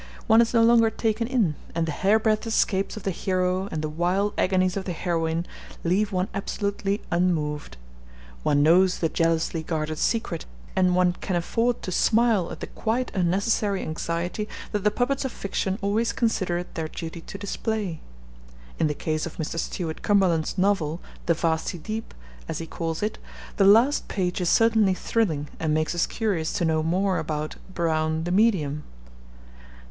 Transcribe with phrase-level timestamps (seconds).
[0.25, 3.87] One is no longer taken in, and the hairbreadth escapes of the hero and the
[3.87, 5.45] wild agonies of the heroine
[5.83, 7.77] leave one absolutely unmoved.
[8.41, 13.11] One knows the jealously guarded secret, and one can afford to smile at the quite
[13.13, 18.01] unnecessary anxiety that the puppets of fiction always consider it their duty to display.
[18.79, 19.59] In the case of Mr.
[19.59, 22.15] Stuart Cumberland's novel, The Vasty Deep,
[22.49, 23.19] as he calls it,
[23.57, 28.23] the last page is certainly thrilling and makes us curious to know more about 'Brown,
[28.23, 28.81] the medium.'